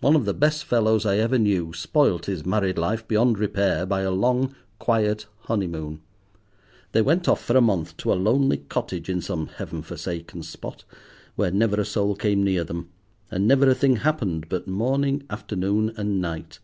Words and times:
One 0.00 0.16
of 0.16 0.24
the 0.24 0.34
best 0.34 0.64
fellows 0.64 1.06
I 1.06 1.18
ever 1.18 1.38
knew 1.38 1.72
spoilt 1.72 2.26
his 2.26 2.44
married 2.44 2.78
life 2.78 3.06
beyond 3.06 3.38
repair 3.38 3.86
by 3.86 4.00
a 4.00 4.10
long 4.10 4.56
quiet 4.80 5.26
honeymoon. 5.42 6.00
They 6.90 7.00
went 7.00 7.28
off 7.28 7.40
for 7.40 7.56
a 7.56 7.60
month 7.60 7.96
to 7.98 8.12
a 8.12 8.18
lonely 8.18 8.56
cottage 8.56 9.08
in 9.08 9.20
some 9.20 9.46
heaven 9.46 9.82
forsaken 9.82 10.42
spot, 10.42 10.82
where 11.36 11.52
never 11.52 11.80
a 11.80 11.84
soul 11.84 12.16
came 12.16 12.42
near 12.42 12.64
them, 12.64 12.88
and 13.30 13.46
never 13.46 13.70
a 13.70 13.74
thing 13.76 13.98
happened 13.98 14.48
but 14.48 14.66
morning, 14.66 15.22
afternoon, 15.30 15.94
and 15.96 16.20
night. 16.20 16.58